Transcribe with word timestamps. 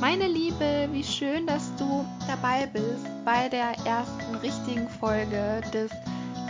Meine 0.00 0.28
Liebe, 0.28 0.88
wie 0.92 1.02
schön, 1.02 1.44
dass 1.48 1.74
du 1.74 2.06
dabei 2.28 2.66
bist 2.66 3.04
bei 3.24 3.48
der 3.48 3.76
ersten 3.84 4.36
richtigen 4.36 4.88
Folge 4.88 5.60
des 5.72 5.90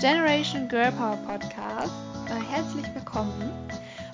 Generation 0.00 0.68
Girl 0.68 0.93
Power 0.93 1.16
Podcast. 1.27 1.95
Äh, 2.26 2.42
herzlich 2.53 2.84
willkommen. 2.95 3.50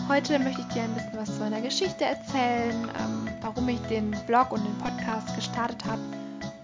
Heute 0.08 0.38
möchte 0.38 0.60
ich 0.60 0.68
dir 0.68 0.82
ein 0.84 0.94
bisschen 0.94 1.16
was 1.16 1.34
zu 1.34 1.40
meiner 1.40 1.60
Geschichte 1.60 2.04
erzählen, 2.04 2.88
ähm, 3.00 3.28
warum 3.40 3.68
ich 3.68 3.80
den 3.88 4.12
Blog 4.28 4.52
und 4.52 4.62
den 4.64 4.78
Podcast 4.78 5.34
gestartet 5.34 5.84
habe 5.84 6.02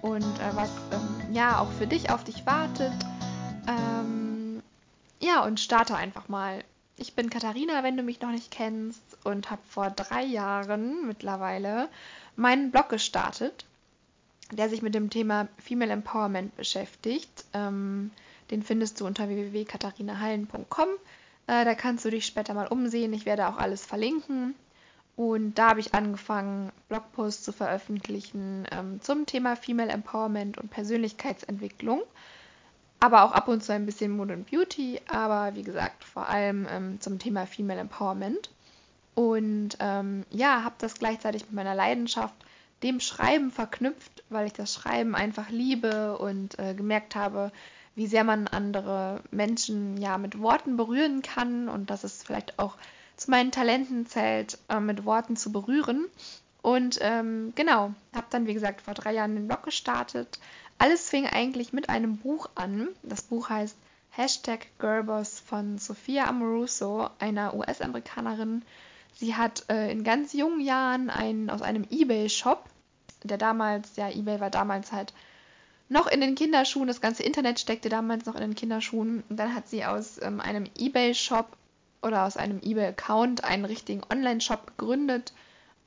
und 0.02 0.22
äh, 0.22 0.54
was 0.54 0.70
ähm, 0.92 1.34
ja 1.34 1.58
auch 1.58 1.72
für 1.72 1.88
dich 1.88 2.08
auf 2.10 2.22
dich 2.22 2.46
wartet. 2.46 2.94
Ähm, 3.66 4.62
ja, 5.18 5.42
und 5.42 5.58
starte 5.58 5.96
einfach 5.96 6.28
mal. 6.28 6.62
Ich 6.96 7.14
bin 7.14 7.30
Katharina, 7.30 7.82
wenn 7.82 7.96
du 7.96 8.04
mich 8.04 8.20
noch 8.20 8.30
nicht 8.30 8.52
kennst, 8.52 9.02
und 9.24 9.50
habe 9.50 9.62
vor 9.68 9.90
drei 9.90 10.22
Jahren 10.22 11.06
mittlerweile 11.06 11.88
meinen 12.36 12.70
Blog 12.70 12.88
gestartet, 12.88 13.66
der 14.52 14.68
sich 14.68 14.82
mit 14.82 14.94
dem 14.94 15.10
Thema 15.10 15.48
Female 15.58 15.92
Empowerment 15.92 16.56
beschäftigt. 16.56 17.44
Ähm, 17.52 18.10
den 18.50 18.62
findest 18.62 19.00
du 19.00 19.06
unter 19.06 19.28
www.katharinahallen.com. 19.28 20.88
Äh, 21.46 21.64
da 21.64 21.74
kannst 21.74 22.04
du 22.04 22.10
dich 22.10 22.26
später 22.26 22.54
mal 22.54 22.66
umsehen. 22.66 23.12
Ich 23.12 23.26
werde 23.26 23.48
auch 23.48 23.56
alles 23.56 23.84
verlinken. 23.84 24.54
Und 25.16 25.58
da 25.58 25.70
habe 25.70 25.80
ich 25.80 25.94
angefangen, 25.94 26.72
Blogposts 26.88 27.42
zu 27.42 27.52
veröffentlichen 27.52 28.66
ähm, 28.70 29.00
zum 29.02 29.26
Thema 29.26 29.54
Female 29.54 29.90
Empowerment 29.90 30.58
und 30.58 30.70
Persönlichkeitsentwicklung. 30.70 32.02
Aber 33.00 33.24
auch 33.24 33.32
ab 33.32 33.48
und 33.48 33.62
zu 33.62 33.72
ein 33.72 33.86
bisschen 33.86 34.16
Mode 34.16 34.34
und 34.34 34.50
Beauty. 34.50 35.00
Aber 35.08 35.54
wie 35.54 35.62
gesagt, 35.62 36.04
vor 36.04 36.28
allem 36.28 36.66
ähm, 36.70 37.00
zum 37.00 37.18
Thema 37.18 37.46
Female 37.46 37.80
Empowerment. 37.80 38.50
Und 39.20 39.76
ähm, 39.80 40.24
ja, 40.30 40.64
habe 40.64 40.76
das 40.78 40.94
gleichzeitig 40.94 41.42
mit 41.42 41.52
meiner 41.52 41.74
Leidenschaft, 41.74 42.34
dem 42.82 43.00
Schreiben 43.00 43.50
verknüpft, 43.50 44.24
weil 44.30 44.46
ich 44.46 44.54
das 44.54 44.72
Schreiben 44.72 45.14
einfach 45.14 45.50
liebe 45.50 46.16
und 46.16 46.58
äh, 46.58 46.72
gemerkt 46.72 47.16
habe, 47.16 47.52
wie 47.94 48.06
sehr 48.06 48.24
man 48.24 48.48
andere 48.48 49.20
Menschen 49.30 49.98
ja 49.98 50.16
mit 50.16 50.40
Worten 50.40 50.78
berühren 50.78 51.20
kann 51.20 51.68
und 51.68 51.90
dass 51.90 52.02
es 52.02 52.22
vielleicht 52.22 52.58
auch 52.58 52.78
zu 53.18 53.30
meinen 53.30 53.52
Talenten 53.52 54.06
zählt, 54.06 54.56
äh, 54.70 54.80
mit 54.80 55.04
Worten 55.04 55.36
zu 55.36 55.52
berühren. 55.52 56.06
Und 56.62 56.96
ähm, 57.02 57.52
genau, 57.56 57.92
habe 58.14 58.26
dann, 58.30 58.46
wie 58.46 58.54
gesagt, 58.54 58.80
vor 58.80 58.94
drei 58.94 59.12
Jahren 59.12 59.34
den 59.34 59.48
Blog 59.48 59.64
gestartet. 59.64 60.38
Alles 60.78 61.10
fing 61.10 61.26
eigentlich 61.26 61.74
mit 61.74 61.90
einem 61.90 62.16
Buch 62.16 62.48
an. 62.54 62.88
Das 63.02 63.20
Buch 63.20 63.50
heißt 63.50 63.76
Hashtag 64.12 64.68
Girlboss 64.78 65.40
von 65.40 65.76
Sophia 65.76 66.24
Amoruso, 66.26 67.10
einer 67.18 67.52
US-Amerikanerin, 67.52 68.62
Sie 69.20 69.34
hat 69.34 69.64
äh, 69.68 69.92
in 69.92 70.02
ganz 70.02 70.32
jungen 70.32 70.60
Jahren 70.60 71.10
einen, 71.10 71.50
aus 71.50 71.60
einem 71.60 71.86
Ebay-Shop, 71.90 72.64
der 73.22 73.36
damals, 73.36 73.96
ja, 73.96 74.08
Ebay 74.08 74.40
war 74.40 74.48
damals 74.48 74.92
halt 74.92 75.12
noch 75.90 76.06
in 76.06 76.22
den 76.22 76.36
Kinderschuhen, 76.36 76.86
das 76.86 77.02
ganze 77.02 77.22
Internet 77.22 77.60
steckte 77.60 77.90
damals 77.90 78.24
noch 78.24 78.34
in 78.34 78.40
den 78.40 78.54
Kinderschuhen. 78.54 79.22
Und 79.28 79.36
dann 79.36 79.54
hat 79.54 79.68
sie 79.68 79.84
aus 79.84 80.18
ähm, 80.22 80.40
einem 80.40 80.64
Ebay-Shop 80.74 81.54
oder 82.00 82.24
aus 82.24 82.38
einem 82.38 82.62
Ebay-Account 82.62 83.44
einen 83.44 83.66
richtigen 83.66 84.00
Online-Shop 84.10 84.78
gegründet 84.78 85.34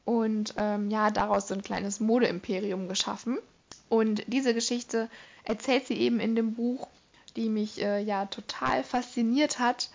und 0.06 0.54
ähm, 0.58 0.92
ja, 0.92 1.10
daraus 1.10 1.48
so 1.48 1.56
ein 1.56 1.64
kleines 1.64 2.00
Modeimperium 2.00 2.88
geschaffen. 2.88 3.40
Und 3.90 4.22
diese 4.28 4.54
Geschichte 4.54 5.10
erzählt 5.44 5.88
sie 5.88 5.96
eben 5.98 6.20
in 6.20 6.36
dem 6.36 6.54
Buch, 6.54 6.88
die 7.36 7.50
mich 7.50 7.82
äh, 7.82 8.00
ja 8.00 8.28
total 8.28 8.84
fasziniert 8.84 9.58
hat 9.58 9.90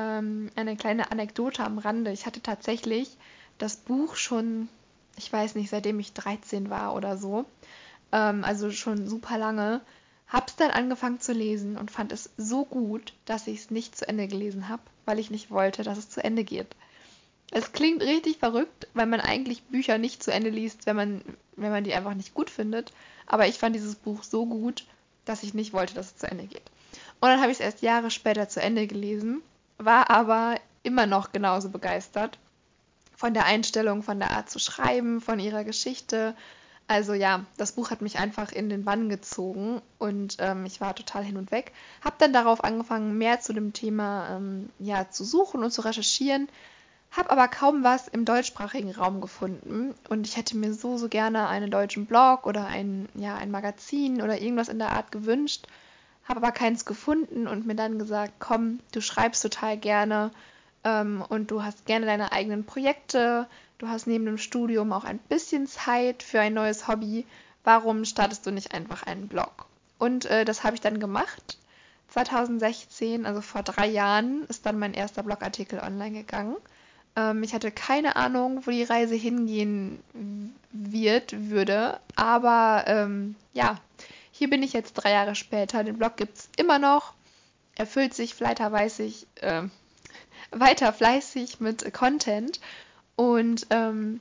ähm, 0.00 0.50
eine 0.56 0.76
kleine 0.76 1.10
Anekdote 1.12 1.62
am 1.62 1.78
Rande. 1.78 2.10
Ich 2.10 2.26
hatte 2.26 2.42
tatsächlich 2.42 3.16
das 3.58 3.76
Buch 3.76 4.16
schon, 4.16 4.68
ich 5.16 5.30
weiß 5.30 5.54
nicht, 5.54 5.70
seitdem 5.70 6.00
ich 6.00 6.14
13 6.14 6.70
war 6.70 6.94
oder 6.94 7.18
so, 7.18 7.44
ähm, 8.10 8.42
also 8.42 8.70
schon 8.70 9.06
super 9.06 9.36
lange, 9.36 9.82
hab's 10.26 10.56
dann 10.56 10.70
angefangen 10.70 11.20
zu 11.20 11.32
lesen 11.32 11.76
und 11.76 11.90
fand 11.90 12.12
es 12.12 12.30
so 12.38 12.64
gut, 12.64 13.12
dass 13.26 13.46
ich 13.46 13.60
es 13.60 13.70
nicht 13.70 13.96
zu 13.96 14.08
Ende 14.08 14.26
gelesen 14.26 14.68
habe, 14.68 14.82
weil 15.04 15.18
ich 15.18 15.30
nicht 15.30 15.50
wollte, 15.50 15.82
dass 15.82 15.98
es 15.98 16.08
zu 16.08 16.24
Ende 16.24 16.44
geht. 16.44 16.68
Es 17.52 17.72
klingt 17.72 18.00
richtig 18.00 18.38
verrückt, 18.38 18.88
weil 18.94 19.06
man 19.06 19.20
eigentlich 19.20 19.64
Bücher 19.64 19.98
nicht 19.98 20.22
zu 20.22 20.32
Ende 20.32 20.50
liest, 20.50 20.86
wenn 20.86 20.96
man, 20.96 21.20
wenn 21.56 21.72
man 21.72 21.84
die 21.84 21.92
einfach 21.92 22.14
nicht 22.14 22.32
gut 22.32 22.48
findet. 22.48 22.92
Aber 23.26 23.48
ich 23.48 23.58
fand 23.58 23.74
dieses 23.74 23.96
Buch 23.96 24.22
so 24.22 24.46
gut, 24.46 24.86
dass 25.24 25.42
ich 25.42 25.52
nicht 25.52 25.72
wollte, 25.72 25.94
dass 25.94 26.06
es 26.06 26.16
zu 26.16 26.30
Ende 26.30 26.44
geht. 26.44 26.62
Und 27.20 27.28
dann 27.28 27.40
habe 27.40 27.50
ich 27.50 27.58
es 27.58 27.64
erst 27.64 27.82
Jahre 27.82 28.12
später 28.12 28.48
zu 28.48 28.62
Ende 28.62 28.86
gelesen 28.86 29.42
war 29.84 30.10
aber 30.10 30.56
immer 30.82 31.06
noch 31.06 31.32
genauso 31.32 31.70
begeistert 31.70 32.38
von 33.16 33.34
der 33.34 33.44
Einstellung, 33.44 34.02
von 34.02 34.18
der 34.18 34.30
Art 34.30 34.48
zu 34.48 34.58
schreiben, 34.58 35.20
von 35.20 35.38
ihrer 35.38 35.64
Geschichte. 35.64 36.34
Also 36.88 37.12
ja, 37.12 37.44
das 37.56 37.72
Buch 37.72 37.90
hat 37.90 38.02
mich 38.02 38.18
einfach 38.18 38.50
in 38.50 38.68
den 38.68 38.84
Bann 38.84 39.08
gezogen 39.08 39.80
und 39.98 40.36
ähm, 40.38 40.64
ich 40.64 40.80
war 40.80 40.94
total 40.94 41.22
hin 41.22 41.36
und 41.36 41.52
weg. 41.52 41.72
Hab 42.02 42.18
dann 42.18 42.32
darauf 42.32 42.64
angefangen, 42.64 43.18
mehr 43.18 43.40
zu 43.40 43.52
dem 43.52 43.72
Thema 43.72 44.36
ähm, 44.36 44.70
ja, 44.78 45.08
zu 45.10 45.24
suchen 45.24 45.62
und 45.62 45.70
zu 45.70 45.82
recherchieren. 45.82 46.48
Hab 47.12 47.30
aber 47.30 47.48
kaum 47.48 47.84
was 47.84 48.08
im 48.08 48.24
deutschsprachigen 48.24 48.92
Raum 48.92 49.20
gefunden 49.20 49.94
und 50.08 50.26
ich 50.26 50.36
hätte 50.36 50.56
mir 50.56 50.72
so, 50.72 50.96
so 50.96 51.08
gerne 51.08 51.48
einen 51.48 51.70
deutschen 51.70 52.06
Blog 52.06 52.46
oder 52.46 52.66
ein, 52.66 53.08
ja, 53.14 53.36
ein 53.36 53.50
Magazin 53.50 54.22
oder 54.22 54.40
irgendwas 54.40 54.68
in 54.68 54.78
der 54.78 54.92
Art 54.92 55.12
gewünscht 55.12 55.66
habe 56.30 56.46
aber 56.46 56.52
keins 56.52 56.84
gefunden 56.84 57.48
und 57.48 57.66
mir 57.66 57.74
dann 57.74 57.98
gesagt, 57.98 58.34
komm, 58.38 58.78
du 58.92 59.00
schreibst 59.00 59.42
total 59.42 59.76
gerne 59.76 60.30
ähm, 60.84 61.24
und 61.28 61.50
du 61.50 61.62
hast 61.62 61.86
gerne 61.86 62.06
deine 62.06 62.32
eigenen 62.32 62.64
Projekte, 62.64 63.48
du 63.78 63.88
hast 63.88 64.06
neben 64.06 64.24
dem 64.26 64.38
Studium 64.38 64.92
auch 64.92 65.04
ein 65.04 65.18
bisschen 65.18 65.66
Zeit 65.66 66.22
für 66.22 66.40
ein 66.40 66.54
neues 66.54 66.86
Hobby. 66.86 67.26
Warum 67.64 68.04
startest 68.04 68.46
du 68.46 68.52
nicht 68.52 68.72
einfach 68.72 69.02
einen 69.02 69.26
Blog? 69.26 69.66
Und 69.98 70.24
äh, 70.26 70.44
das 70.44 70.62
habe 70.62 70.76
ich 70.76 70.80
dann 70.80 71.00
gemacht. 71.00 71.58
2016, 72.08 73.26
also 73.26 73.40
vor 73.40 73.62
drei 73.62 73.88
Jahren, 73.88 74.44
ist 74.46 74.64
dann 74.66 74.78
mein 74.78 74.94
erster 74.94 75.24
Blogartikel 75.24 75.80
online 75.80 76.12
gegangen. 76.12 76.56
Ähm, 77.16 77.42
ich 77.42 77.54
hatte 77.54 77.72
keine 77.72 78.14
Ahnung, 78.14 78.62
wo 78.66 78.70
die 78.70 78.84
Reise 78.84 79.16
hingehen 79.16 80.00
wird, 80.70 81.50
würde, 81.50 81.98
aber 82.14 82.84
ähm, 82.86 83.34
ja, 83.52 83.78
hier 84.40 84.48
bin 84.48 84.62
ich 84.62 84.72
jetzt 84.72 84.94
drei 84.94 85.12
Jahre 85.12 85.34
später. 85.34 85.84
Den 85.84 85.98
Blog 85.98 86.16
gibt 86.16 86.38
es 86.38 86.48
immer 86.56 86.78
noch. 86.78 87.12
Er 87.74 87.84
füllt 87.84 88.14
sich 88.14 88.40
weiter, 88.40 88.70
fleißig, 88.70 89.26
äh, 89.42 89.64
weiter 90.50 90.94
fleißig 90.94 91.60
mit 91.60 91.92
Content. 91.92 92.58
Und 93.16 93.66
ähm, 93.68 94.20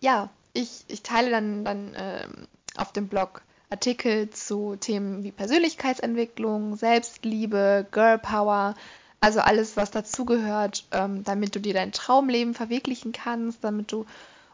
ja, 0.00 0.30
ich, 0.54 0.84
ich 0.88 1.02
teile 1.02 1.30
dann, 1.30 1.66
dann 1.66 1.94
ähm, 1.98 2.48
auf 2.78 2.94
dem 2.94 3.08
Blog 3.08 3.42
Artikel 3.68 4.30
zu 4.30 4.76
Themen 4.76 5.22
wie 5.22 5.32
Persönlichkeitsentwicklung, 5.32 6.76
Selbstliebe, 6.76 7.86
Girl 7.90 8.18
Power, 8.18 8.74
also 9.20 9.40
alles, 9.40 9.76
was 9.76 9.90
dazugehört, 9.90 10.86
ähm, 10.92 11.24
damit 11.24 11.54
du 11.54 11.60
dir 11.60 11.74
dein 11.74 11.92
Traumleben 11.92 12.54
verwirklichen 12.54 13.12
kannst, 13.12 13.62
damit 13.62 13.92
du 13.92 14.06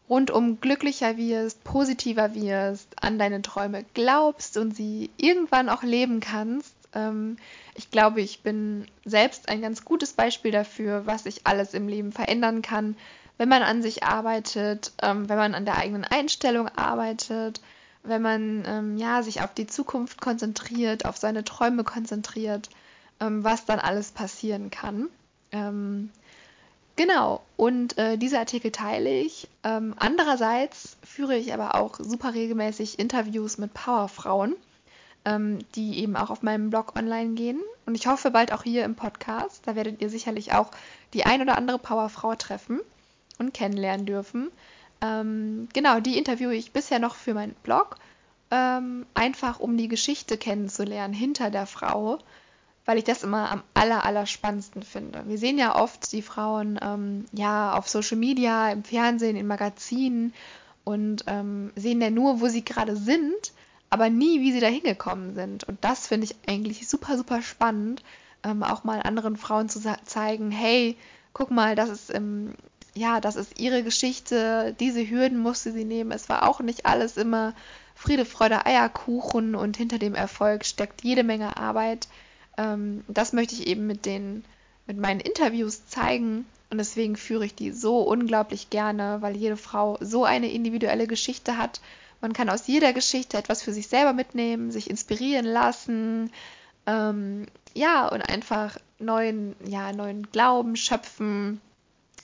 rundum 0.09 0.61
glücklicher 0.61 1.17
wirst, 1.17 1.65
positiver 1.65 2.35
wirst, 2.35 2.89
an 3.03 3.19
deine 3.19 3.43
Träume 3.43 3.85
glaubst 3.95 4.57
und 4.57 4.75
sie 4.75 5.11
irgendwann 5.17 5.69
auch 5.69 5.83
leben 5.83 6.21
kannst. 6.21 6.75
Ähm, 6.95 7.37
ich 7.75 7.91
glaube, 7.91 8.21
ich 8.21 8.43
bin 8.43 8.87
selbst 9.05 9.49
ein 9.49 9.61
ganz 9.61 9.85
gutes 9.85 10.13
Beispiel 10.13 10.53
dafür, 10.53 11.07
was 11.07 11.25
sich 11.25 11.41
alles 11.45 11.75
im 11.75 11.89
Leben 11.89 12.13
verändern 12.13 12.63
kann, 12.63 12.97
wenn 13.39 13.49
man 13.49 13.63
an 13.63 13.83
sich 13.83 14.05
arbeitet, 14.05 14.93
ähm, 15.03 15.29
wenn 15.29 15.37
man 15.37 15.55
an 15.55 15.65
der 15.65 15.77
eigenen 15.77 16.05
Einstellung 16.05 16.69
arbeitet, 16.69 17.61
wenn 18.03 18.23
man 18.23 18.65
ähm, 18.67 18.97
ja 18.97 19.23
sich 19.23 19.43
auf 19.43 19.53
die 19.53 19.67
Zukunft 19.67 20.21
konzentriert, 20.21 21.05
auf 21.05 21.17
seine 21.17 21.45
Träume 21.45 21.85
konzentriert, 21.85 22.71
was 23.19 23.65
dann 23.65 23.79
alles 23.79 24.11
passieren 24.11 24.71
kann. 24.71 25.09
Genau, 26.97 27.43
und 27.57 27.99
äh, 27.99 28.17
diese 28.17 28.39
Artikel 28.39 28.73
teile 28.73 29.11
ich. 29.11 29.49
Ähm, 29.65 29.95
andererseits 29.99 30.97
führe 31.05 31.37
ich 31.37 31.53
aber 31.53 31.75
auch 31.75 31.99
super 31.99 32.33
regelmäßig 32.33 32.99
Interviews 32.99 33.59
mit 33.59 33.75
Powerfrauen, 33.75 34.57
ähm, 35.27 35.59
die 35.75 35.99
eben 35.99 36.17
auch 36.17 36.31
auf 36.31 36.43
meinem 36.43 36.71
Blog 36.71 36.97
online 36.97 37.35
gehen. 37.35 37.61
Und 37.85 37.97
ich 37.97 38.07
hoffe 38.07 38.31
bald 38.31 38.51
auch 38.51 38.63
hier 38.63 38.85
im 38.85 38.95
Podcast. 38.95 39.63
Da 39.67 39.77
werdet 39.77 40.01
ihr 40.01 40.09
sicherlich 40.09 40.55
auch 40.55 40.71
die 41.13 41.27
ein 41.27 41.43
oder 41.43 41.59
andere 41.59 41.79
Powerfrau 41.79 42.35
treffen 42.35 42.81
und 43.39 43.53
kennenlernen 43.53 44.07
dürfen. 44.07 44.51
Ähm, 45.03 45.69
genau, 45.75 46.01
die 46.01 46.17
interviewe 46.17 46.55
ich 46.55 46.73
bisher 46.73 46.99
noch 46.99 47.15
für 47.15 47.35
meinen 47.35 47.55
Blog, 47.63 47.97
ähm, 48.51 49.05
einfach 49.13 49.61
um 49.61 49.77
die 49.77 49.89
Geschichte 49.89 50.39
kennenzulernen 50.39 51.13
hinter 51.13 51.51
der 51.51 51.67
Frau 51.67 52.21
weil 52.87 52.99
ich 52.99 53.05
das 53.05 53.25
immer 53.25 53.51
am 53.51 53.63
aller, 53.75 54.05
aller 54.05 54.27
spannendsten 54.27 54.83
finde. 54.83 55.25
Wir 55.27 55.39
sehen 55.39 55.59
ja 55.59 55.75
oft 55.77 56.11
die 56.13 56.23
Frauen 56.23 56.79
ähm, 56.81 57.27
ja 57.33 57.75
auf 57.75 57.89
Social 57.89 58.17
Media, 58.17 58.71
im 58.71 58.85
Fernsehen, 58.85 59.37
in 59.37 59.47
Magazinen 59.47 60.33
und 60.85 61.25
ähm, 61.27 61.73
sehen 61.75 62.01
ja 62.01 62.11
nur, 62.11 62.41
wo 62.41 62.47
sie 62.47 62.65
gerade 62.65 62.97
sind, 62.97 63.53
aber 63.91 64.09
nie, 64.09 64.41
wie 64.41 64.53
sie 64.53 64.61
da 64.61 64.69
hingekommen 64.69 65.35
sind. 65.35 65.65
Und 65.65 65.85
das 65.85 66.07
finde 66.07 66.27
ich 66.27 66.37
eigentlich 66.49 66.89
super, 66.89 67.17
super 67.17 67.43
spannend, 67.43 68.05
ähm, 68.45 68.63
auch 68.63 68.85
mal 68.85 69.03
anderen 69.03 69.37
Frauen 69.37 69.69
zu 69.69 69.81
zeigen, 70.05 70.53
hey, 70.53 70.97
guck 71.33 71.51
mal, 71.51 71.75
das 71.75 71.91
ist, 71.91 72.15
ähm, 72.15 72.55
ja, 72.95 73.21
das 73.21 73.35
ist 73.35 73.59
ihre 73.59 73.83
Geschichte, 73.83 74.77
diese 74.79 75.09
Hürden 75.11 75.39
musste 75.39 75.73
sie 75.73 75.85
nehmen. 75.85 76.13
Es 76.13 76.29
war 76.29 76.49
auch 76.49 76.61
nicht 76.61 76.87
alles 76.87 77.17
immer 77.17 77.53
Friede, 77.97 78.25
Freude, 78.25 78.65
Eierkuchen 78.65 79.57
und 79.57 79.77
hinter 79.77 79.99
dem 79.99 80.15
Erfolg 80.15 80.65
steckt 80.65 81.03
jede 81.03 81.25
Menge 81.25 81.57
Arbeit. 81.57 82.07
Ähm, 82.57 83.05
das 83.09 83.33
möchte 83.33 83.55
ich 83.55 83.67
eben 83.67 83.87
mit 83.87 84.07
den, 84.07 84.45
mit 84.87 84.99
meinen 84.99 85.21
Interviews 85.21 85.87
zeigen 85.87 86.47
und 86.71 86.79
deswegen 86.79 87.17
führe 87.17 87.47
ich 87.47 87.55
die 87.55 87.73
so 87.73 88.01
unglaublich 88.01 88.71
gerne, 88.71 89.19
weil 89.21 89.37
jede 89.37 89.57
Frau 89.57 89.99
so 90.01 90.25
eine 90.25 90.51
individuelle 90.51 91.07
Geschichte 91.07 91.59
hat. 91.59 91.81
Man 92.21 92.33
kann 92.33 92.49
aus 92.49 92.67
jeder 92.67 92.93
Geschichte 92.93 93.37
etwas 93.37 93.63
für 93.63 93.73
sich 93.73 93.89
selber 93.89 94.13
mitnehmen, 94.13 94.73
sich 94.73 94.91
inspirieren 94.91 95.47
lassen, 95.47 96.33
ähm, 96.87 97.47
ja, 97.75 98.09
und 98.09 98.23
einfach 98.23 98.79
neuen, 98.99 99.55
ja, 99.65 99.93
neuen 99.93 100.31
Glauben 100.33 100.77
schöpfen, 100.77 101.61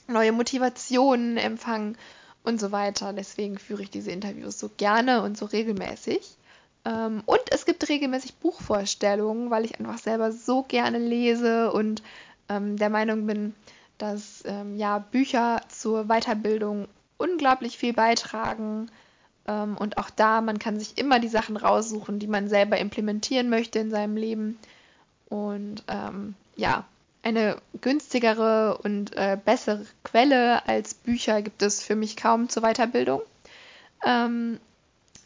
neue 0.08 0.32
Motivationen 0.32 1.36
empfangen 1.36 1.96
und 2.42 2.58
so 2.58 2.72
weiter. 2.72 3.12
Deswegen 3.12 3.58
führe 3.58 3.82
ich 3.82 3.90
diese 3.90 4.10
Interviews 4.10 4.58
so 4.58 4.70
gerne 4.76 5.22
und 5.22 5.36
so 5.36 5.46
regelmäßig. 5.46 6.36
Ähm, 6.84 7.22
und 7.26 7.40
es 7.50 7.64
gibt 7.64 7.88
regelmäßig 7.88 8.34
Buchvorstellungen, 8.36 9.50
weil 9.50 9.64
ich 9.64 9.78
einfach 9.78 9.98
selber 9.98 10.32
so 10.32 10.62
gerne 10.62 10.98
lese 10.98 11.72
und 11.72 12.02
ähm, 12.48 12.76
der 12.76 12.90
Meinung 12.90 13.26
bin, 13.26 13.54
dass 13.98 14.42
ähm, 14.46 14.76
ja, 14.76 14.98
Bücher 14.98 15.60
zur 15.68 16.06
Weiterbildung 16.06 16.88
unglaublich 17.18 17.78
viel 17.78 17.92
beitragen. 17.92 18.90
Und 19.44 19.98
auch 19.98 20.08
da, 20.10 20.40
man 20.40 20.60
kann 20.60 20.78
sich 20.78 20.98
immer 20.98 21.18
die 21.18 21.26
Sachen 21.26 21.56
raussuchen, 21.56 22.20
die 22.20 22.28
man 22.28 22.48
selber 22.48 22.78
implementieren 22.78 23.50
möchte 23.50 23.80
in 23.80 23.90
seinem 23.90 24.16
Leben. 24.16 24.56
Und 25.28 25.82
ähm, 25.88 26.36
ja, 26.54 26.84
eine 27.22 27.56
günstigere 27.80 28.78
und 28.82 29.16
äh, 29.16 29.38
bessere 29.42 29.84
Quelle 30.04 30.66
als 30.66 30.94
Bücher 30.94 31.42
gibt 31.42 31.62
es 31.62 31.82
für 31.82 31.96
mich 31.96 32.16
kaum 32.16 32.48
zur 32.48 32.62
Weiterbildung. 32.62 33.22
Ähm, 34.04 34.60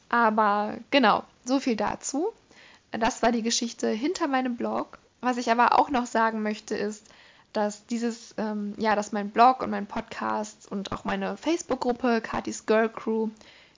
aber 0.08 0.78
genau, 0.90 1.24
so 1.44 1.60
viel 1.60 1.76
dazu. 1.76 2.32
Das 2.92 3.22
war 3.22 3.32
die 3.32 3.42
Geschichte 3.42 3.88
hinter 3.88 4.26
meinem 4.28 4.56
Blog. 4.56 4.98
Was 5.20 5.36
ich 5.36 5.50
aber 5.50 5.78
auch 5.78 5.90
noch 5.90 6.06
sagen 6.06 6.42
möchte, 6.42 6.76
ist, 6.76 7.06
dass 7.52 7.86
dieses, 7.86 8.34
ähm, 8.38 8.74
ja, 8.76 8.94
dass 8.94 9.12
mein 9.12 9.30
Blog 9.30 9.62
und 9.62 9.70
mein 9.70 9.86
Podcast 9.86 10.70
und 10.70 10.92
auch 10.92 11.04
meine 11.04 11.36
Facebook-Gruppe 11.36 12.20
Katis 12.20 12.66
Girl 12.66 12.88
Crew, 12.88 13.30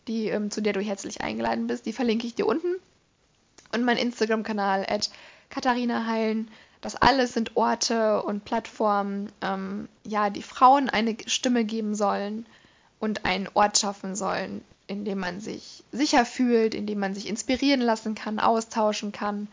die, 0.08 0.28
ähm, 0.28 0.50
zu 0.50 0.60
der 0.60 0.72
du 0.72 0.80
herzlich 0.80 1.20
eingeladen 1.20 1.68
bist, 1.68 1.86
die 1.86 1.92
verlinke 1.92 2.26
ich 2.26 2.34
dir 2.34 2.46
unten. 2.46 2.74
Und 3.72 3.84
mein 3.84 3.96
Instagram-Kanal 3.96 4.86
at 4.88 5.10
Katharina 5.50 6.06
Heilen, 6.06 6.50
das 6.80 6.96
alles 6.96 7.34
sind 7.34 7.56
Orte 7.56 8.22
und 8.22 8.44
Plattformen, 8.44 9.30
ähm, 9.42 9.88
ja, 10.04 10.30
die 10.30 10.42
Frauen 10.42 10.90
eine 10.90 11.16
Stimme 11.26 11.64
geben 11.64 11.94
sollen 11.94 12.46
und 12.98 13.24
einen 13.24 13.48
Ort 13.54 13.78
schaffen 13.78 14.16
sollen, 14.16 14.64
in 14.88 15.04
dem 15.04 15.18
man 15.18 15.40
sich 15.40 15.84
sicher 15.92 16.24
fühlt, 16.24 16.74
in 16.74 16.86
dem 16.86 16.98
man 16.98 17.14
sich 17.14 17.28
inspirieren 17.28 17.80
lassen 17.80 18.14
kann, 18.14 18.40
austauschen 18.40 19.12
kann. 19.12 19.46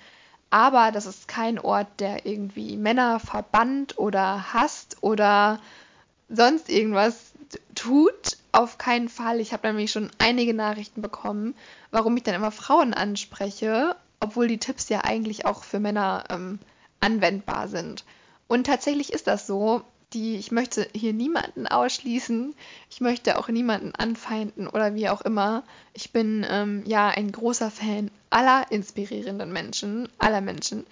Aber 0.50 0.92
das 0.92 1.06
ist 1.06 1.28
kein 1.28 1.60
Ort, 1.60 1.88
der 2.00 2.26
irgendwie 2.26 2.78
Männer 2.78 3.20
verbannt 3.20 4.00
oder 4.00 4.54
hasst 4.54 4.98
oder 5.02 5.60
sonst 6.30 6.70
irgendwas 6.70 7.34
tut. 7.76 8.38
Auf 8.52 8.78
keinen 8.78 9.10
Fall. 9.10 9.42
Ich 9.42 9.52
habe 9.52 9.68
nämlich 9.68 9.92
schon 9.92 10.10
einige 10.18 10.54
Nachrichten 10.54 11.02
bekommen, 11.02 11.56
warum 11.92 12.16
ich 12.16 12.24
dann 12.24 12.36
immer 12.36 12.52
Frauen 12.52 12.94
anspreche, 12.94 13.96
obwohl 14.22 14.48
die 14.48 14.60
Tipps 14.60 14.88
ja 14.88 15.02
eigentlich 15.04 15.46
auch 15.46 15.66
für 15.66 15.80
Männer 15.80 16.24
ähm, 16.30 16.60
anwendbar 17.02 17.68
sind. 17.68 18.06
Und 18.48 18.66
tatsächlich 18.66 19.12
ist 19.12 19.28
das 19.28 19.46
so. 19.46 19.84
Die, 20.16 20.38
ich 20.38 20.52
möchte 20.52 20.88
hier 20.96 21.12
niemanden 21.14 21.68
ausschließen. 21.68 22.56
Ich 22.90 23.02
möchte 23.02 23.38
auch 23.38 23.50
niemanden 23.50 23.94
anfeinden 23.94 24.68
oder 24.68 24.96
wie 24.96 25.10
auch 25.10 25.22
immer. 25.22 25.64
Ich 25.94 26.12
bin 26.12 26.46
ähm, 26.50 26.84
ja 26.88 27.10
ein 27.10 27.34
großer 27.34 27.70
Fan 27.70 28.10
aller 28.30 28.66
inspirierenden 28.72 29.52
Menschen, 29.52 30.10
aller 30.18 30.40
Menschen 30.40 30.86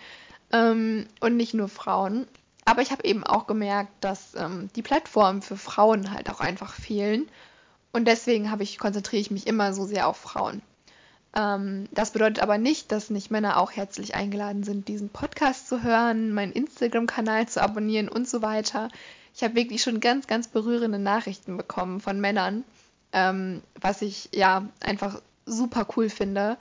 ähm, 0.52 1.08
und 1.22 1.38
nicht 1.38 1.54
nur 1.54 1.70
Frauen. 1.70 2.28
Aber 2.66 2.82
ich 2.82 2.92
habe 2.92 3.06
eben 3.06 3.24
auch 3.24 3.48
gemerkt, 3.48 3.92
dass 4.02 4.36
ähm, 4.36 4.70
die 4.76 4.82
Plattformen 4.82 5.42
für 5.42 5.58
Frauen 5.58 6.12
halt 6.12 6.30
auch 6.30 6.42
einfach 6.42 6.74
fehlen. 6.74 7.30
Und 7.94 8.10
deswegen 8.10 8.54
ich, 8.60 8.78
konzentriere 8.78 9.22
ich 9.22 9.32
mich 9.32 9.48
immer 9.48 9.74
so 9.74 9.86
sehr 9.86 10.08
auf 10.08 10.18
Frauen. 10.18 10.62
Ähm, 11.36 11.88
das 11.92 12.12
bedeutet 12.12 12.42
aber 12.42 12.58
nicht, 12.58 12.92
dass 12.92 13.10
nicht 13.10 13.32
Männer 13.32 13.58
auch 13.58 13.72
herzlich 13.72 14.16
eingeladen 14.16 14.64
sind, 14.64 14.88
diesen 14.88 15.10
Podcast 15.10 15.68
zu 15.68 15.84
hören, 15.84 16.34
meinen 16.34 16.52
Instagram-Kanal 16.52 17.48
zu 17.48 17.62
abonnieren 17.62 18.10
und 18.10 18.28
so 18.28 18.42
weiter. 18.42 18.90
Ich 19.36 19.44
habe 19.44 19.56
wirklich 19.56 19.82
schon 19.82 20.00
ganz, 20.00 20.28
ganz 20.28 20.48
berührende 20.48 21.00
Nachrichten 21.00 21.58
bekommen 21.58 22.00
von 22.00 22.22
Männern, 22.22 22.64
ähm, 23.12 23.62
was 23.82 24.02
ich 24.02 24.30
ja 24.34 24.68
einfach 24.80 25.22
super 25.46 25.88
cool 25.98 26.10
finde. 26.10 26.58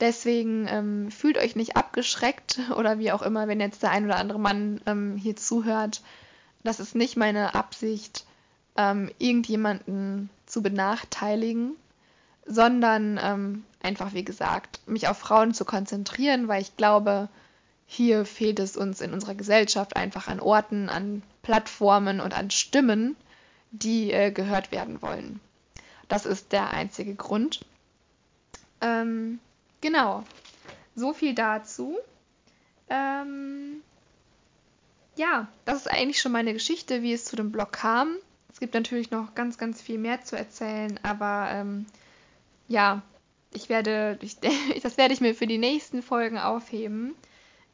Deswegen 0.00 0.66
ähm, 0.68 1.10
fühlt 1.10 1.38
euch 1.38 1.56
nicht 1.56 1.76
abgeschreckt 1.76 2.60
oder 2.76 2.98
wie 2.98 3.12
auch 3.12 3.22
immer, 3.22 3.48
wenn 3.48 3.60
jetzt 3.60 3.82
der 3.82 3.90
ein 3.90 4.04
oder 4.04 4.16
andere 4.16 4.38
Mann 4.38 4.80
ähm, 4.86 5.16
hier 5.16 5.36
zuhört. 5.36 6.02
Das 6.64 6.80
ist 6.80 6.94
nicht 6.94 7.16
meine 7.16 7.54
Absicht, 7.54 8.24
ähm, 8.76 9.10
irgendjemanden 9.18 10.30
zu 10.46 10.62
benachteiligen 10.62 11.76
sondern 12.48 13.20
ähm, 13.22 13.64
einfach, 13.80 14.14
wie 14.14 14.24
gesagt, 14.24 14.80
mich 14.86 15.06
auf 15.06 15.18
Frauen 15.18 15.54
zu 15.54 15.64
konzentrieren, 15.64 16.48
weil 16.48 16.62
ich 16.62 16.76
glaube, 16.76 17.28
hier 17.86 18.24
fehlt 18.24 18.58
es 18.58 18.76
uns 18.76 19.00
in 19.00 19.12
unserer 19.12 19.34
Gesellschaft 19.34 19.96
einfach 19.96 20.28
an 20.28 20.40
Orten, 20.40 20.88
an 20.88 21.22
Plattformen 21.42 22.20
und 22.20 22.36
an 22.36 22.50
Stimmen, 22.50 23.16
die 23.70 24.12
äh, 24.12 24.30
gehört 24.30 24.72
werden 24.72 25.00
wollen. 25.02 25.40
Das 26.08 26.26
ist 26.26 26.52
der 26.52 26.70
einzige 26.70 27.14
Grund. 27.14 27.60
Ähm, 28.80 29.38
genau, 29.80 30.24
so 30.96 31.12
viel 31.12 31.34
dazu. 31.34 31.98
Ähm, 32.88 33.82
ja, 35.16 35.48
das 35.64 35.78
ist 35.78 35.90
eigentlich 35.90 36.20
schon 36.20 36.32
meine 36.32 36.54
Geschichte, 36.54 37.02
wie 37.02 37.12
es 37.12 37.26
zu 37.26 37.36
dem 37.36 37.52
Blog 37.52 37.72
kam. 37.72 38.16
Es 38.50 38.60
gibt 38.60 38.74
natürlich 38.74 39.10
noch 39.10 39.34
ganz, 39.34 39.58
ganz 39.58 39.82
viel 39.82 39.98
mehr 39.98 40.24
zu 40.24 40.36
erzählen, 40.36 40.98
aber 41.02 41.48
ähm, 41.50 41.86
ja, 42.68 43.02
ich 43.52 43.68
werde, 43.68 44.18
ich, 44.22 44.36
das 44.82 44.96
werde 44.96 45.14
ich 45.14 45.20
mir 45.20 45.34
für 45.34 45.46
die 45.46 45.58
nächsten 45.58 46.02
Folgen 46.02 46.38
aufheben. 46.38 47.14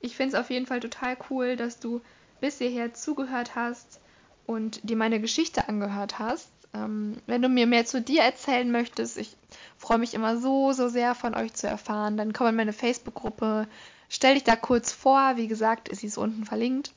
Ich 0.01 0.17
finde 0.17 0.37
es 0.37 0.41
auf 0.41 0.51
jeden 0.51 0.67
Fall 0.67 0.81
total 0.81 1.17
cool, 1.31 1.57
dass 1.57 1.81
du 1.81 2.01
bis 2.41 2.59
hierher 2.59 2.95
zugehört 2.95 3.55
hast 3.55 4.01
und 4.47 4.81
dir 4.89 4.97
meine 4.97 5.21
Geschichte 5.21 5.69
angehört 5.69 6.19
hast. 6.19 6.51
Ähm, 6.75 7.17
wenn 7.27 7.43
du 7.43 7.49
mir 7.49 7.67
mehr 7.67 7.87
zu 7.87 8.01
dir 8.01 8.23
erzählen 8.23 8.71
möchtest, 8.71 9.17
ich 9.17 9.37
freue 9.79 9.99
mich 9.99 10.15
immer 10.15 10.39
so, 10.39 10.73
so 10.73 10.89
sehr 10.89 11.15
von 11.15 11.35
euch 11.35 11.55
zu 11.55 11.67
erfahren, 11.67 12.17
dann 12.17 12.33
komm 12.33 12.49
in 12.49 12.57
meine 12.57 12.73
Facebook-Gruppe, 12.73 13.67
stell 14.09 14.35
dich 14.35 14.45
da 14.45 14.57
kurz 14.57 14.93
vor. 14.93 15.37
Wie 15.37 15.49
gesagt, 15.49 15.89
sie 15.95 16.07
ist 16.07 16.19
unten 16.19 16.45
verlinkt. 16.45 16.93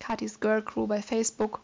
Katis 0.00 0.40
Girl 0.40 0.62
Crew 0.62 0.86
bei 0.86 1.02
Facebook. 1.02 1.60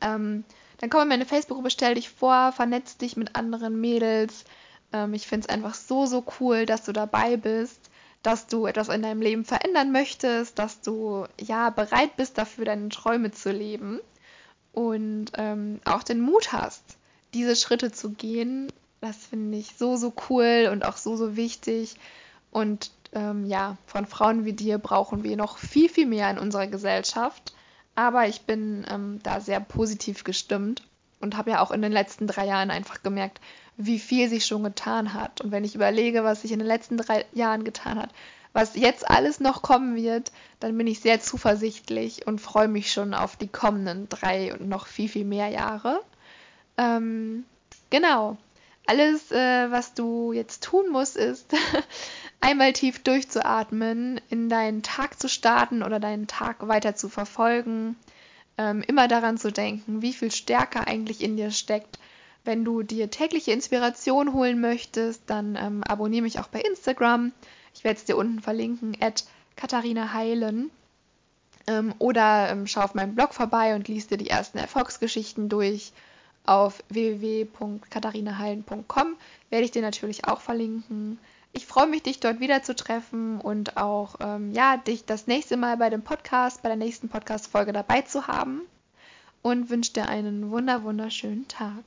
Ähm, 0.00 0.44
dann 0.78 0.90
komm 0.90 1.02
in 1.02 1.08
meine 1.08 1.26
Facebook-Gruppe, 1.26 1.70
stell 1.70 1.94
dich 1.94 2.08
vor, 2.08 2.52
vernetz 2.52 2.96
dich 2.96 3.16
mit 3.16 3.36
anderen 3.36 3.80
Mädels, 3.80 4.44
ähm, 4.92 5.14
ich 5.14 5.26
finde 5.26 5.46
es 5.46 5.54
einfach 5.54 5.74
so, 5.74 6.06
so 6.06 6.24
cool, 6.40 6.66
dass 6.66 6.84
du 6.84 6.92
dabei 6.92 7.36
bist, 7.36 7.90
dass 8.22 8.46
du 8.46 8.66
etwas 8.66 8.88
in 8.88 9.02
deinem 9.02 9.20
Leben 9.20 9.44
verändern 9.44 9.92
möchtest, 9.92 10.58
dass 10.58 10.80
du 10.80 11.26
ja 11.40 11.70
bereit 11.70 12.16
bist, 12.16 12.38
dafür 12.38 12.64
deine 12.64 12.88
Träume 12.88 13.32
zu 13.32 13.50
leben 13.50 14.00
und 14.72 15.26
ähm, 15.36 15.80
auch 15.84 16.02
den 16.02 16.20
Mut 16.20 16.52
hast, 16.52 16.82
diese 17.34 17.56
Schritte 17.56 17.92
zu 17.92 18.10
gehen. 18.10 18.72
Das 19.00 19.16
finde 19.16 19.58
ich 19.58 19.74
so, 19.76 19.96
so 19.96 20.12
cool 20.28 20.68
und 20.70 20.84
auch 20.84 20.96
so, 20.96 21.16
so 21.16 21.36
wichtig. 21.36 21.96
Und 22.52 22.92
ähm, 23.12 23.44
ja, 23.46 23.76
von 23.86 24.06
Frauen 24.06 24.44
wie 24.44 24.52
dir 24.52 24.78
brauchen 24.78 25.24
wir 25.24 25.36
noch 25.36 25.58
viel, 25.58 25.88
viel 25.88 26.06
mehr 26.06 26.30
in 26.30 26.38
unserer 26.38 26.68
Gesellschaft. 26.68 27.54
Aber 27.94 28.28
ich 28.28 28.42
bin 28.42 28.86
ähm, 28.88 29.20
da 29.22 29.40
sehr 29.40 29.60
positiv 29.60 30.24
gestimmt 30.24 30.82
und 31.22 31.36
habe 31.36 31.50
ja 31.50 31.60
auch 31.60 31.70
in 31.70 31.82
den 31.82 31.92
letzten 31.92 32.26
drei 32.26 32.46
Jahren 32.46 32.70
einfach 32.70 33.02
gemerkt, 33.02 33.40
wie 33.76 33.98
viel 33.98 34.28
sich 34.28 34.44
schon 34.44 34.62
getan 34.62 35.14
hat. 35.14 35.40
Und 35.40 35.50
wenn 35.50 35.64
ich 35.64 35.74
überlege, 35.74 36.24
was 36.24 36.42
sich 36.42 36.52
in 36.52 36.58
den 36.58 36.68
letzten 36.68 36.98
drei 36.98 37.24
Jahren 37.32 37.64
getan 37.64 37.98
hat, 37.98 38.10
was 38.52 38.76
jetzt 38.76 39.08
alles 39.08 39.40
noch 39.40 39.62
kommen 39.62 39.96
wird, 39.96 40.30
dann 40.60 40.76
bin 40.76 40.86
ich 40.86 41.00
sehr 41.00 41.20
zuversichtlich 41.20 42.26
und 42.26 42.40
freue 42.40 42.68
mich 42.68 42.92
schon 42.92 43.14
auf 43.14 43.36
die 43.36 43.48
kommenden 43.48 44.08
drei 44.08 44.52
und 44.52 44.68
noch 44.68 44.86
viel, 44.86 45.08
viel 45.08 45.24
mehr 45.24 45.48
Jahre. 45.48 46.00
Ähm, 46.76 47.44
genau. 47.88 48.36
Alles, 48.86 49.30
äh, 49.30 49.70
was 49.70 49.94
du 49.94 50.32
jetzt 50.32 50.64
tun 50.64 50.90
musst, 50.90 51.16
ist 51.16 51.54
einmal 52.40 52.72
tief 52.72 53.02
durchzuatmen, 53.02 54.20
in 54.28 54.48
deinen 54.48 54.82
Tag 54.82 55.18
zu 55.18 55.28
starten 55.28 55.82
oder 55.82 56.00
deinen 56.00 56.26
Tag 56.26 56.66
weiter 56.66 56.94
zu 56.94 57.08
verfolgen. 57.08 57.96
Ähm, 58.58 58.82
immer 58.86 59.08
daran 59.08 59.38
zu 59.38 59.50
denken, 59.50 60.02
wie 60.02 60.12
viel 60.12 60.30
Stärke 60.30 60.86
eigentlich 60.86 61.22
in 61.22 61.36
dir 61.36 61.50
steckt 61.50 61.98
wenn 62.44 62.64
du 62.64 62.82
dir 62.82 63.10
tägliche 63.10 63.52
Inspiration 63.52 64.32
holen 64.32 64.60
möchtest, 64.60 65.22
dann 65.26 65.56
ähm, 65.56 65.84
abonniere 65.84 66.22
mich 66.22 66.40
auch 66.40 66.48
bei 66.48 66.60
Instagram. 66.60 67.32
Ich 67.74 67.84
werde 67.84 67.98
es 67.98 68.04
dir 68.04 68.16
unten 68.16 68.40
verlinken, 68.40 68.96
at 69.00 69.24
Katharina 69.56 70.12
Heilen. 70.12 70.70
Ähm, 71.68 71.94
oder 71.98 72.50
ähm, 72.50 72.66
schau 72.66 72.80
auf 72.82 72.94
meinem 72.94 73.14
Blog 73.14 73.32
vorbei 73.34 73.76
und 73.76 73.86
liest 73.88 74.10
dir 74.10 74.16
die 74.16 74.30
ersten 74.30 74.56
Erfolgsgeschichten 74.58 75.48
durch. 75.48 75.92
auf 76.44 76.82
www.katharineheilen.com 76.88 79.16
werde 79.50 79.64
ich 79.64 79.70
dir 79.70 79.82
natürlich 79.82 80.26
auch 80.26 80.40
verlinken. 80.40 81.20
Ich 81.54 81.66
freue 81.66 81.86
mich, 81.86 82.02
dich 82.02 82.18
dort 82.18 82.40
wieder 82.40 82.62
zu 82.62 82.74
treffen 82.74 83.38
und 83.40 83.76
auch 83.76 84.16
ähm, 84.20 84.52
ja, 84.52 84.78
dich 84.78 85.04
das 85.04 85.26
nächste 85.26 85.58
Mal 85.58 85.76
bei 85.76 85.90
dem 85.90 86.02
Podcast, 86.02 86.62
bei 86.62 86.70
der 86.70 86.76
nächsten 86.76 87.10
Podcast-Folge 87.10 87.72
dabei 87.72 88.00
zu 88.02 88.26
haben 88.26 88.62
und 89.42 89.68
wünsche 89.68 89.92
dir 89.92 90.08
einen 90.08 90.50
wunder 90.50 90.82
wunderschönen 90.82 91.46
Tag. 91.48 91.84